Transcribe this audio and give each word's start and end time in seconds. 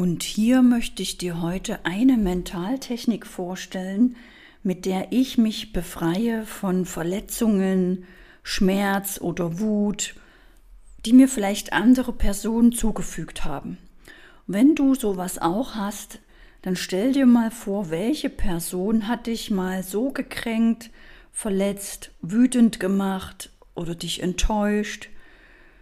Und 0.00 0.22
hier 0.22 0.62
möchte 0.62 1.02
ich 1.02 1.18
dir 1.18 1.42
heute 1.42 1.84
eine 1.84 2.16
Mentaltechnik 2.16 3.26
vorstellen, 3.26 4.16
mit 4.62 4.86
der 4.86 5.08
ich 5.12 5.36
mich 5.36 5.74
befreie 5.74 6.46
von 6.46 6.86
Verletzungen, 6.86 8.06
Schmerz 8.42 9.20
oder 9.20 9.60
Wut, 9.60 10.14
die 11.04 11.12
mir 11.12 11.28
vielleicht 11.28 11.74
andere 11.74 12.14
Personen 12.14 12.72
zugefügt 12.72 13.44
haben. 13.44 13.76
Wenn 14.46 14.74
du 14.74 14.94
sowas 14.94 15.36
auch 15.36 15.74
hast, 15.74 16.20
dann 16.62 16.76
stell 16.76 17.12
dir 17.12 17.26
mal 17.26 17.50
vor, 17.50 17.90
welche 17.90 18.30
Person 18.30 19.06
hat 19.06 19.26
dich 19.26 19.50
mal 19.50 19.82
so 19.82 20.12
gekränkt, 20.12 20.88
verletzt, 21.30 22.10
wütend 22.22 22.80
gemacht 22.80 23.50
oder 23.74 23.94
dich 23.94 24.22
enttäuscht. 24.22 25.10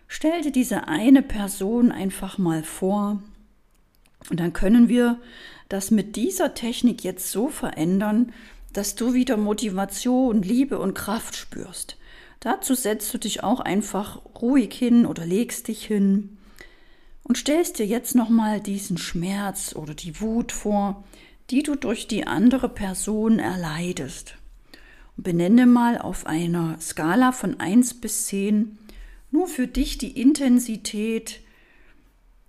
Stell 0.08 0.42
dir 0.42 0.50
diese 0.50 0.88
eine 0.88 1.22
Person 1.22 1.92
einfach 1.92 2.36
mal 2.36 2.64
vor 2.64 3.22
und 4.30 4.40
dann 4.40 4.52
können 4.52 4.88
wir 4.88 5.18
das 5.68 5.90
mit 5.90 6.16
dieser 6.16 6.54
Technik 6.54 7.04
jetzt 7.04 7.30
so 7.30 7.48
verändern, 7.48 8.32
dass 8.72 8.94
du 8.94 9.14
wieder 9.14 9.36
Motivation, 9.36 10.42
Liebe 10.42 10.78
und 10.78 10.94
Kraft 10.94 11.36
spürst. 11.36 11.96
Dazu 12.40 12.74
setzt 12.74 13.12
du 13.12 13.18
dich 13.18 13.42
auch 13.42 13.60
einfach 13.60 14.20
ruhig 14.40 14.72
hin 14.72 15.06
oder 15.06 15.26
legst 15.26 15.68
dich 15.68 15.84
hin 15.84 16.38
und 17.24 17.36
stellst 17.36 17.78
dir 17.78 17.86
jetzt 17.86 18.14
nochmal 18.14 18.60
diesen 18.60 18.96
Schmerz 18.98 19.74
oder 19.74 19.94
die 19.94 20.20
Wut 20.20 20.52
vor, 20.52 21.04
die 21.50 21.62
du 21.62 21.74
durch 21.74 22.06
die 22.06 22.26
andere 22.26 22.68
Person 22.68 23.38
erleidest. 23.38 24.36
Und 25.16 25.24
benenne 25.24 25.66
mal 25.66 25.98
auf 25.98 26.26
einer 26.26 26.78
Skala 26.80 27.32
von 27.32 27.58
1 27.58 27.94
bis 27.94 28.26
10 28.26 28.78
nur 29.30 29.46
für 29.46 29.66
dich 29.66 29.98
die 29.98 30.20
Intensität 30.20 31.40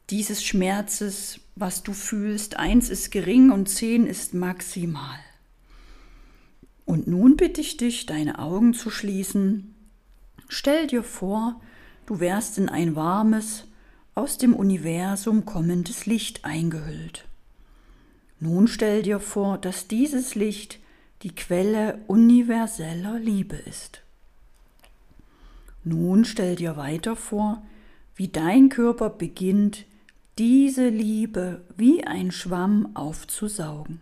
dieses 0.09 0.43
Schmerzes, 0.43 1.39
was 1.55 1.83
du 1.83 1.93
fühlst. 1.93 2.57
1 2.57 2.89
ist 2.89 3.11
gering 3.11 3.51
und 3.51 3.69
10 3.69 4.05
ist 4.05 4.33
maximal. 4.33 5.19
Und 6.85 7.07
nun 7.07 7.37
bitte 7.37 7.61
ich 7.61 7.77
dich, 7.77 8.05
deine 8.05 8.39
Augen 8.39 8.73
zu 8.73 8.89
schließen. 8.89 9.75
Stell 10.47 10.87
dir 10.87 11.03
vor, 11.03 11.61
du 12.07 12.19
wärst 12.19 12.57
in 12.57 12.69
ein 12.69 12.95
warmes, 12.95 13.65
aus 14.15 14.37
dem 14.37 14.55
Universum 14.55 15.45
kommendes 15.45 16.05
Licht 16.05 16.43
eingehüllt. 16.43 17.25
Nun 18.39 18.67
stell 18.67 19.03
dir 19.03 19.19
vor, 19.19 19.57
dass 19.57 19.87
dieses 19.87 20.35
Licht 20.35 20.79
die 21.21 21.35
Quelle 21.35 21.99
universeller 22.07 23.19
Liebe 23.19 23.55
ist. 23.55 24.01
Nun 25.83 26.25
stell 26.25 26.55
dir 26.55 26.75
weiter 26.75 27.15
vor, 27.15 27.61
wie 28.15 28.27
dein 28.27 28.69
Körper 28.69 29.09
beginnt, 29.09 29.85
diese 30.39 30.87
Liebe 30.87 31.65
wie 31.75 32.05
ein 32.05 32.31
Schwamm 32.31 32.95
aufzusaugen. 32.95 33.99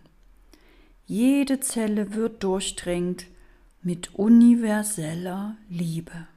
Jede 1.04 1.58
Zelle 1.58 2.14
wird 2.14 2.44
durchdrängt 2.44 3.26
mit 3.82 4.14
universeller 4.14 5.56
Liebe. 5.68 6.28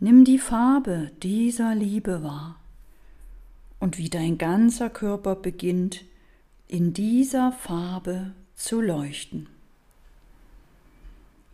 Nimm 0.00 0.24
die 0.24 0.38
Farbe 0.38 1.10
dieser 1.22 1.74
Liebe 1.74 2.22
wahr 2.22 2.58
und 3.78 3.98
wie 3.98 4.08
dein 4.08 4.38
ganzer 4.38 4.88
Körper 4.88 5.36
beginnt 5.36 6.06
in 6.66 6.94
dieser 6.94 7.52
Farbe 7.52 8.32
zu 8.54 8.80
leuchten. 8.80 9.48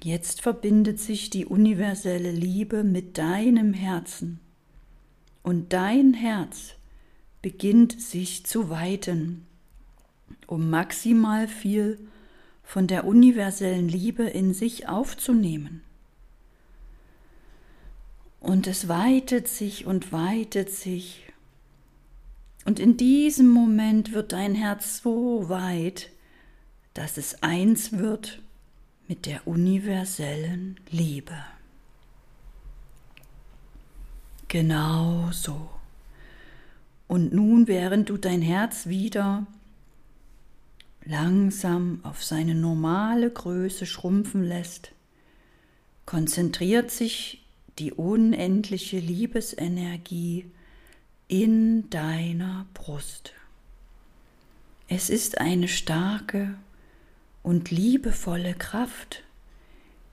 Jetzt 0.04 0.40
verbindet 0.40 1.00
sich 1.00 1.30
die 1.30 1.46
universelle 1.46 2.30
Liebe 2.30 2.84
mit 2.84 3.18
deinem 3.18 3.72
Herzen 3.72 4.38
und 5.42 5.72
dein 5.72 6.14
Herz 6.14 6.76
beginnt 7.44 8.00
sich 8.00 8.46
zu 8.46 8.70
weiten 8.70 9.46
um 10.46 10.70
maximal 10.70 11.48
viel 11.48 11.98
von 12.62 12.86
der 12.86 13.04
universellen 13.04 13.88
Liebe 13.88 14.24
in 14.24 14.54
sich 14.54 14.88
aufzunehmen. 14.88 15.82
Und 18.40 18.66
es 18.66 18.88
weitet 18.88 19.48
sich 19.48 19.86
und 19.86 20.12
weitet 20.12 20.70
sich. 20.70 21.22
Und 22.64 22.78
in 22.78 22.96
diesem 22.96 23.48
Moment 23.48 24.12
wird 24.12 24.32
dein 24.32 24.54
Herz 24.54 25.02
so 25.02 25.48
weit, 25.48 26.10
dass 26.94 27.16
es 27.16 27.42
eins 27.42 27.92
wird 27.92 28.42
mit 29.08 29.26
der 29.26 29.46
universellen 29.46 30.78
Liebe. 30.90 31.36
Genau 34.48 35.30
so. 35.32 35.68
Und 37.06 37.32
nun, 37.32 37.68
während 37.68 38.08
du 38.08 38.16
dein 38.16 38.42
Herz 38.42 38.86
wieder 38.86 39.46
langsam 41.04 42.00
auf 42.02 42.24
seine 42.24 42.54
normale 42.54 43.30
Größe 43.30 43.86
schrumpfen 43.86 44.42
lässt, 44.42 44.92
konzentriert 46.06 46.90
sich 46.90 47.44
die 47.78 47.92
unendliche 47.92 48.98
Liebesenergie 48.98 50.46
in 51.28 51.90
deiner 51.90 52.66
Brust. 52.74 53.32
Es 54.88 55.10
ist 55.10 55.38
eine 55.38 55.68
starke 55.68 56.54
und 57.42 57.70
liebevolle 57.70 58.54
Kraft, 58.54 59.22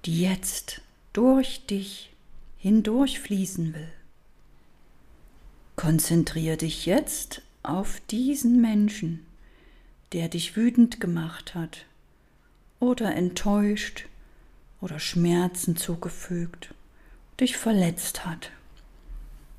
die 0.06 0.22
jetzt 0.22 0.82
durch 1.14 1.66
dich 1.68 2.12
hindurchfließen 2.58 3.74
will. 3.74 3.92
Konzentriere 5.82 6.58
dich 6.58 6.86
jetzt 6.86 7.42
auf 7.64 8.02
diesen 8.12 8.62
Menschen, 8.62 9.26
der 10.14 10.30
dich 10.30 10.56
wütend 10.56 11.00
gemacht 11.00 11.56
hat 11.56 11.88
oder 12.80 13.16
enttäuscht 13.16 14.06
oder 14.80 15.00
Schmerzen 15.00 15.76
zugefügt, 15.76 16.76
dich 17.40 17.58
verletzt 17.58 18.28
hat. 18.28 18.52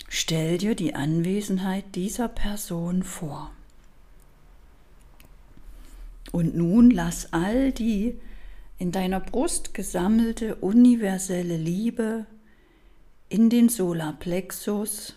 Stell 0.08 0.58
dir 0.58 0.76
die 0.76 0.94
Anwesenheit 0.94 1.96
dieser 1.96 2.28
Person 2.28 3.02
vor. 3.02 3.50
Und 6.30 6.54
nun 6.54 6.92
lass 6.92 7.32
all 7.32 7.72
die 7.72 8.16
in 8.78 8.92
deiner 8.92 9.18
Brust 9.18 9.74
gesammelte 9.74 10.54
universelle 10.54 11.56
Liebe 11.56 12.26
in 13.28 13.50
den 13.50 13.68
Solarplexus 13.68 15.16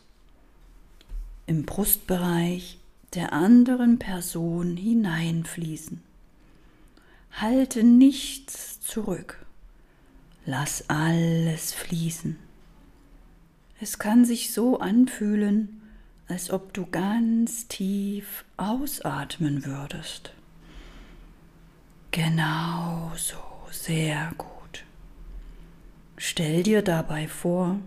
im 1.48 1.66
Brustbereich 1.66 2.80
der 3.14 3.34
anderen 3.34 4.00
Person 4.00 4.78
hineinfließen. 4.78 6.02
Halte 7.32 7.84
nichts 7.84 8.82
zurück. 8.82 9.46
Lass 10.46 10.90
alles 10.90 11.74
fließen. 11.74 12.38
Es 13.82 14.00
kann 14.00 14.26
sich 14.26 14.54
so 14.54 14.80
anfühlen, 14.80 15.82
als 16.28 16.50
ob 16.50 16.74
du 16.74 16.86
ganz 16.86 17.68
tief 17.68 18.46
ausatmen 18.58 19.66
würdest. 19.66 20.34
Genau 22.12 23.12
so, 23.18 23.38
sehr 23.72 24.32
gut. 24.38 24.86
Stell 26.18 26.64
dir 26.64 26.82
dabei 26.82 27.28
vor, 27.28 27.80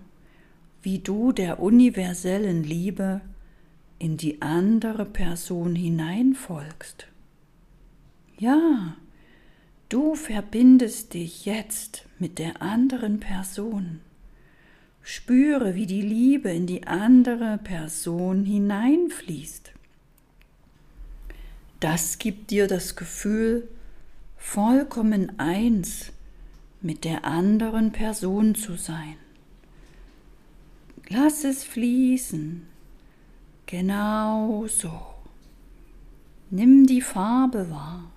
wie 0.82 0.98
du 0.98 1.32
der 1.32 1.60
universellen 1.60 2.62
Liebe 2.62 3.20
in 3.98 4.16
die 4.16 4.40
andere 4.42 5.04
Person 5.04 5.74
hineinfolgst. 5.74 7.08
Ja, 8.38 8.96
du 9.88 10.14
verbindest 10.14 11.14
dich 11.14 11.44
jetzt 11.44 12.06
mit 12.18 12.38
der 12.38 12.62
anderen 12.62 13.18
Person. 13.20 14.00
Spüre, 15.02 15.74
wie 15.74 15.86
die 15.86 16.02
Liebe 16.02 16.50
in 16.50 16.66
die 16.66 16.86
andere 16.86 17.58
Person 17.58 18.44
hineinfließt. 18.44 19.72
Das 21.80 22.18
gibt 22.18 22.50
dir 22.50 22.66
das 22.66 22.94
Gefühl, 22.94 23.68
vollkommen 24.36 25.38
eins 25.38 26.12
mit 26.80 27.04
der 27.04 27.24
anderen 27.24 27.92
Person 27.92 28.54
zu 28.54 28.76
sein. 28.76 29.16
Lass 31.08 31.44
es 31.44 31.64
fließen, 31.64 32.66
Genau 33.70 34.66
so. 34.66 34.90
Nimm 36.48 36.86
die 36.86 37.02
Farbe 37.02 37.70
wahr, 37.70 38.10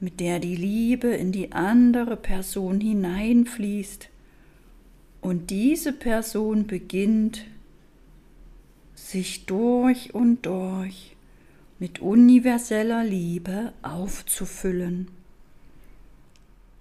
mit 0.00 0.18
der 0.18 0.38
die 0.38 0.56
Liebe 0.56 1.08
in 1.08 1.30
die 1.30 1.52
andere 1.52 2.16
Person 2.16 2.80
hineinfließt 2.80 4.08
und 5.20 5.50
diese 5.50 5.92
Person 5.92 6.66
beginnt 6.66 7.44
sich 8.94 9.44
durch 9.44 10.14
und 10.14 10.46
durch 10.46 11.16
mit 11.78 12.00
universeller 12.00 13.04
Liebe 13.04 13.74
aufzufüllen. 13.82 15.08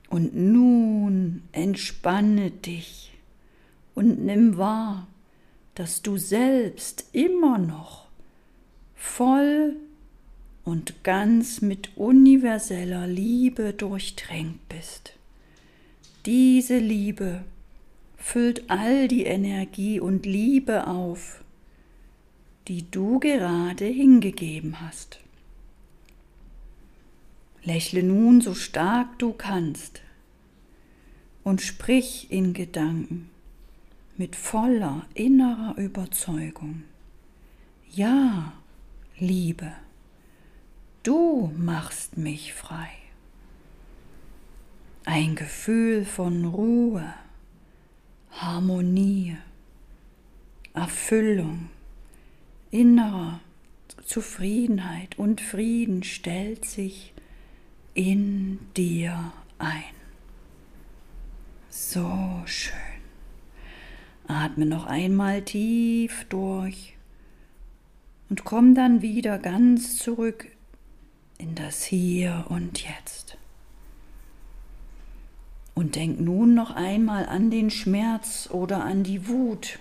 Und 0.10 0.34
nun 0.34 1.42
entspanne 1.52 2.52
dich 2.52 3.12
und 3.96 4.24
nimm 4.24 4.56
wahr, 4.56 5.08
dass 5.76 6.02
du 6.02 6.18
selbst 6.18 7.06
immer 7.14 7.58
noch 7.58 8.08
voll 8.96 9.76
und 10.64 11.04
ganz 11.04 11.62
mit 11.62 11.98
universeller 11.98 13.08
Liebe 13.08 13.74
durchtränkt 13.74 14.70
bist. 14.70 15.14
Diese 16.26 16.78
Liebe 16.78 17.44
füllt 18.18 18.70
all 18.70 19.08
die 19.08 19.24
Energie 19.24 20.00
und 20.00 20.26
Liebe 20.26 20.86
auf, 20.86 21.44
die 22.68 22.90
du 22.92 23.20
gerade 23.20 23.86
hingegeben 23.86 24.82
hast. 24.82 25.20
Lächle 27.64 28.04
nun 28.04 28.42
so 28.42 28.54
stark 28.54 29.18
du 29.18 29.34
kannst 29.34 30.02
und 31.44 31.62
sprich 31.62 32.28
in 32.30 32.54
Gedanken 32.54 33.31
mit 34.18 34.36
voller 34.36 35.06
innerer 35.14 35.76
Überzeugung. 35.78 36.84
Ja, 37.92 38.54
Liebe, 39.18 39.72
du 41.04 41.52
machst 41.58 42.18
mich 42.18 42.54
frei. 42.54 42.90
Ein 45.06 45.36
Gefühl 45.36 46.06
von 46.06 46.46
Ruhe, 46.46 47.14
Harmonie, 48.32 49.38
Erfüllung, 50.74 51.70
innerer 52.70 53.42
Zufriedenheit 54.06 55.18
und 55.18 55.42
Frieden 55.42 56.04
stellt 56.04 56.66
sich 56.66 57.14
in 57.94 58.60
dir 58.76 59.34
ein. 59.58 59.84
So 61.70 62.42
schön. 62.46 62.91
Atme 64.32 64.66
noch 64.66 64.86
einmal 64.86 65.42
tief 65.42 66.26
durch 66.30 66.96
und 68.30 68.46
komm 68.46 68.76
dann 68.76 69.02
wieder 69.02 69.38
ganz 69.38 69.98
zurück 69.98 70.48
in 71.38 71.54
das 71.56 71.84
Hier 71.84 72.46
und 72.50 72.82
Jetzt. 72.82 73.38
Und 75.74 75.96
denk 75.96 76.20
nun 76.20 76.54
noch 76.54 76.72
einmal 76.72 77.26
an 77.26 77.52
den 77.52 77.70
Schmerz 77.70 78.50
oder 78.52 78.84
an 78.86 79.04
die 79.04 79.28
Wut, 79.28 79.80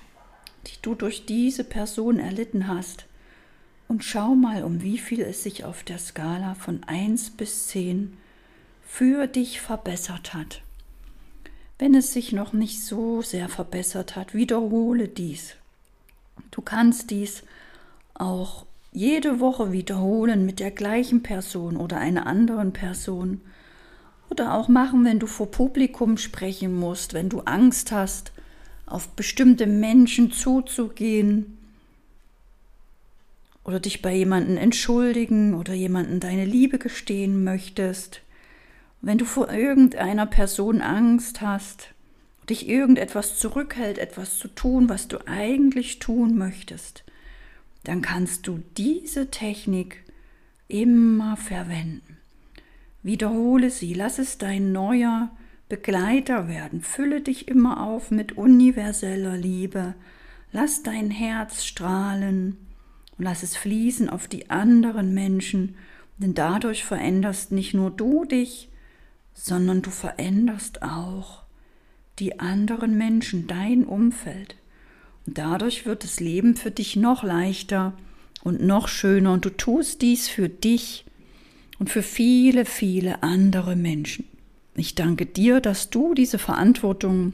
die 0.67 0.83
du 0.83 0.95
durch 0.95 1.27
diese 1.27 1.63
Person 1.63 2.19
erlitten 2.19 2.67
hast. 2.67 3.07
Und 3.87 4.05
schau 4.05 4.35
mal, 4.35 4.65
um 4.65 4.83
wie 4.83 4.99
viel 4.99 5.21
es 5.21 5.43
sich 5.43 5.65
auf 5.65 5.83
der 5.83 5.99
Skala 5.99 6.55
von 6.55 6.83
1 6.85 7.31
bis 7.31 7.69
10 7.69 8.17
für 8.83 9.27
dich 9.27 9.61
verbessert 9.61 10.35
hat. 10.35 10.63
Wenn 11.81 11.95
es 11.95 12.13
sich 12.13 12.33
noch 12.33 12.53
nicht 12.53 12.85
so 12.85 13.23
sehr 13.23 13.49
verbessert 13.49 14.15
hat, 14.15 14.35
wiederhole 14.35 15.09
dies. 15.09 15.55
Du 16.51 16.61
kannst 16.61 17.09
dies 17.09 17.43
auch 18.13 18.67
jede 18.93 19.41
Woche 19.41 19.73
wiederholen 19.73 20.45
mit 20.45 20.61
der 20.61 20.73
gleichen 20.73 21.23
Person 21.23 21.79
oder 21.79 21.97
einer 21.97 22.27
anderen 22.27 22.75
Person. 22.75 23.41
Oder 24.29 24.53
auch 24.53 24.69
machen, 24.69 25.07
wenn 25.07 25.21
du 25.21 25.27
vor 25.27 25.51
Publikum 25.51 26.19
sprechen 26.19 26.79
musst, 26.79 27.15
wenn 27.15 27.31
du 27.31 27.41
Angst 27.41 27.93
hast, 27.93 28.33
auf 28.85 29.09
bestimmte 29.13 29.67
Menschen 29.67 30.33
zuzugehen. 30.33 31.57
Oder 33.65 33.81
dich 33.81 34.03
bei 34.03 34.15
jemandem 34.15 34.59
entschuldigen 34.59 35.55
oder 35.55 35.73
jemandem 35.73 36.21
deine 36.21 36.45
Liebe 36.45 36.79
gestehen 36.79 37.43
möchtest. 37.43 38.21
Wenn 39.03 39.19
du 39.19 39.25
vor 39.25 39.51
irgendeiner 39.51 40.27
Person 40.27 40.83
Angst 40.83 41.41
hast, 41.41 41.95
dich 42.49 42.69
irgendetwas 42.69 43.39
zurückhält, 43.39 43.99
etwas 43.99 44.39
zu 44.39 44.49
tun, 44.49 44.89
was 44.89 45.09
du 45.09 45.27
eigentlich 45.27 46.01
tun 46.01 46.37
möchtest, 46.37 47.05
dann 47.85 48.03
kannst 48.03 48.47
du 48.47 48.63
diese 48.77 49.31
Technik 49.31 50.05
immer 50.69 51.37
verwenden. 51.37 52.19
Wiederhole 53.03 53.71
sie, 53.71 53.95
lass 53.95 54.19
es 54.19 54.37
dein 54.37 54.73
neuer 54.73 55.31
Begleiter 55.71 56.49
werden. 56.49 56.83
Fülle 56.83 57.23
dich 57.23 57.49
immer 57.49 57.83
auf 57.83 58.11
mit 58.11 58.37
universeller 58.37 59.37
Liebe. 59.37 59.95
Lass 60.53 60.83
dein 60.83 61.11
Herz 61.11 61.65
strahlen 61.65 62.57
und 63.17 63.25
lass 63.25 63.43
es 63.43 63.57
fließen 63.57 64.11
auf 64.11 64.29
die 64.29 64.51
anderen 64.51 65.15
Menschen, 65.15 65.77
denn 66.19 66.35
dadurch 66.35 66.85
veränderst 66.85 67.53
nicht 67.53 67.73
nur 67.73 67.91
du 67.91 68.25
dich, 68.25 68.70
sondern 69.43 69.81
du 69.81 69.91
veränderst 69.91 70.83
auch 70.83 71.45
die 72.19 72.41
anderen 72.41 72.99
Menschen, 72.99 73.47
dein 73.47 73.85
Umfeld. 73.85 74.57
Und 75.27 75.39
dadurch 75.39 75.87
wird 75.87 76.05
das 76.05 76.21
Leben 76.21 76.57
für 76.57 76.71
dich 76.71 76.97
noch 76.97 77.23
leichter 77.23 77.95
und 78.43 78.63
noch 78.63 78.89
schöner 78.89 79.33
und 79.33 79.45
du 79.45 79.51
tust 79.51 80.03
dies 80.03 80.29
für 80.29 80.49
dich 80.51 81.07
und 81.79 81.89
für 81.89 82.03
viele, 82.03 82.67
viele 82.67 83.23
andere 83.23 83.77
Menschen. 83.77 84.27
Ich 84.75 84.95
danke 84.95 85.25
dir, 85.25 85.61
dass 85.61 85.89
du 85.89 86.13
diese 86.13 86.39
Verantwortung 86.39 87.33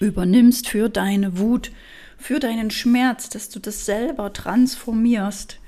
übernimmst 0.00 0.68
für 0.68 0.88
deine 0.88 1.38
Wut, 1.38 1.70
für 2.18 2.40
deinen 2.40 2.70
Schmerz, 2.70 3.28
dass 3.28 3.48
du 3.48 3.60
das 3.60 3.86
selber 3.86 4.32
transformierst. 4.32 5.59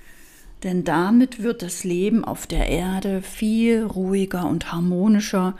Denn 0.62 0.84
damit 0.84 1.42
wird 1.42 1.62
das 1.62 1.82
Leben 1.82 2.24
auf 2.24 2.46
der 2.46 2.68
Erde 2.68 3.22
viel 3.22 3.82
ruhiger 3.82 4.46
und 4.46 4.72
harmonischer 4.72 5.56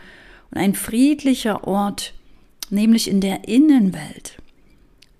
und 0.50 0.58
ein 0.58 0.75
friedlicher 0.75 1.66
Ort, 1.66 2.14
nämlich 2.70 3.08
in 3.08 3.20
der 3.20 3.49
Innenwelt. 3.49 4.38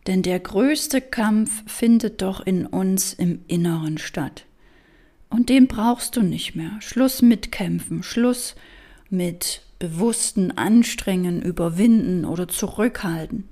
Denn 0.07 0.23
der 0.23 0.41
größte 0.41 1.01
Kampf 1.01 1.63
findet 1.67 2.23
doch 2.23 2.41
in 2.45 2.67
uns 2.67 3.13
im 3.13 3.41
Inneren 3.49 3.99
statt. 3.99 4.45
Und 5.31 5.49
den 5.49 5.67
brauchst 5.67 6.17
du 6.17 6.23
nicht 6.23 6.55
mehr. 6.55 6.73
Schluss 6.81 7.23
mit 7.23 7.53
Kämpfen, 7.53 8.03
Schluss 8.03 8.55
mit 9.11 9.63
bewussten 9.79 10.51
Anstrengen, 10.53 11.43
Überwinden 11.43 12.25
oder 12.25 12.49
Zurückhalten. 12.49 13.49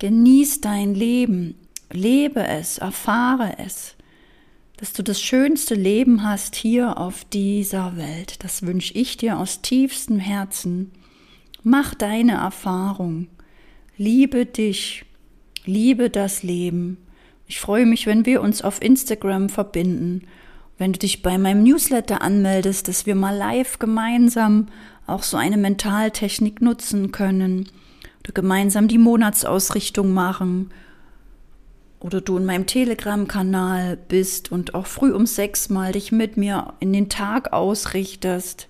Genieß 0.00 0.60
dein 0.60 0.94
Leben, 0.94 1.54
lebe 1.92 2.46
es, 2.46 2.78
erfahre 2.78 3.54
es, 3.58 3.94
dass 4.82 4.92
du 4.92 5.04
das 5.04 5.20
schönste 5.20 5.76
Leben 5.76 6.24
hast 6.24 6.56
hier 6.56 6.98
auf 6.98 7.24
dieser 7.26 7.96
Welt. 7.96 8.42
Das 8.42 8.66
wünsche 8.66 8.92
ich 8.94 9.16
dir 9.16 9.38
aus 9.38 9.62
tiefstem 9.62 10.18
Herzen. 10.18 10.90
Mach 11.62 11.94
deine 11.94 12.32
Erfahrung, 12.32 13.28
liebe 13.96 14.44
dich, 14.44 15.04
liebe 15.64 16.10
das 16.10 16.42
Leben. 16.42 16.96
Ich 17.46 17.60
freue 17.60 17.86
mich, 17.86 18.08
wenn 18.08 18.26
wir 18.26 18.42
uns 18.42 18.62
auf 18.62 18.82
Instagram 18.82 19.50
verbinden, 19.50 20.26
wenn 20.78 20.92
du 20.92 20.98
dich 20.98 21.22
bei 21.22 21.38
meinem 21.38 21.62
Newsletter 21.62 22.20
anmeldest, 22.20 22.88
dass 22.88 23.06
wir 23.06 23.14
mal 23.14 23.36
live 23.36 23.78
gemeinsam 23.78 24.66
auch 25.06 25.22
so 25.22 25.36
eine 25.36 25.58
Mentaltechnik 25.58 26.60
nutzen 26.60 27.12
können 27.12 27.68
oder 28.18 28.32
gemeinsam 28.32 28.88
die 28.88 28.98
Monatsausrichtung 28.98 30.12
machen 30.12 30.72
oder 32.02 32.20
du 32.20 32.36
in 32.36 32.44
meinem 32.44 32.66
Telegram-Kanal 32.66 33.96
bist 33.96 34.50
und 34.50 34.74
auch 34.74 34.86
früh 34.86 35.12
um 35.12 35.26
sechs 35.26 35.68
mal 35.68 35.92
dich 35.92 36.10
mit 36.12 36.36
mir 36.36 36.74
in 36.80 36.92
den 36.92 37.08
Tag 37.08 37.52
ausrichtest. 37.52 38.68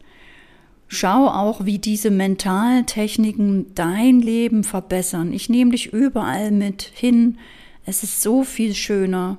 Schau 0.86 1.28
auch, 1.28 1.64
wie 1.64 1.78
diese 1.78 2.10
mentalen 2.10 2.84
Techniken 2.84 3.74
dein 3.74 4.20
Leben 4.20 4.62
verbessern. 4.62 5.32
Ich 5.32 5.48
nehme 5.48 5.70
dich 5.70 5.92
überall 5.92 6.50
mit 6.50 6.82
hin. 6.82 7.38
Es 7.86 8.02
ist 8.02 8.20
so 8.20 8.44
viel 8.44 8.74
schöner, 8.74 9.38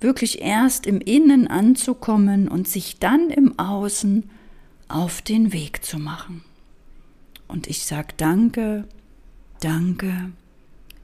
wirklich 0.00 0.40
erst 0.40 0.86
im 0.86 1.02
Innen 1.02 1.46
anzukommen 1.46 2.48
und 2.48 2.66
sich 2.66 2.98
dann 2.98 3.28
im 3.28 3.58
Außen 3.58 4.30
auf 4.88 5.20
den 5.20 5.52
Weg 5.52 5.84
zu 5.84 5.98
machen. 5.98 6.42
Und 7.46 7.66
ich 7.66 7.84
sage 7.84 8.14
danke, 8.16 8.88
danke, 9.60 10.32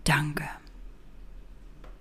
danke. 0.05 0.45